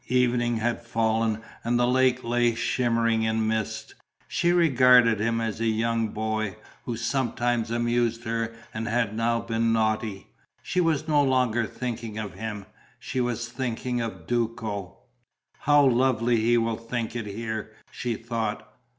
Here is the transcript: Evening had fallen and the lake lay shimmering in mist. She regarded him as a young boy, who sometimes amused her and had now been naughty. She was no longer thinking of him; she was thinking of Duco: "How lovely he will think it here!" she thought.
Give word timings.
Evening 0.07 0.57
had 0.57 0.83
fallen 0.83 1.43
and 1.63 1.77
the 1.77 1.85
lake 1.85 2.23
lay 2.23 2.55
shimmering 2.55 3.21
in 3.21 3.47
mist. 3.47 3.93
She 4.27 4.51
regarded 4.51 5.19
him 5.19 5.39
as 5.39 5.59
a 5.61 5.67
young 5.67 6.07
boy, 6.07 6.55
who 6.85 6.97
sometimes 6.97 7.69
amused 7.69 8.23
her 8.23 8.51
and 8.73 8.87
had 8.87 9.13
now 9.15 9.41
been 9.41 9.71
naughty. 9.71 10.25
She 10.63 10.81
was 10.81 11.07
no 11.07 11.23
longer 11.23 11.67
thinking 11.67 12.17
of 12.17 12.33
him; 12.33 12.65
she 12.97 13.21
was 13.21 13.49
thinking 13.49 14.01
of 14.01 14.25
Duco: 14.25 14.97
"How 15.59 15.85
lovely 15.85 16.37
he 16.37 16.57
will 16.57 16.77
think 16.77 17.15
it 17.15 17.27
here!" 17.27 17.71
she 17.91 18.15
thought. 18.15 18.73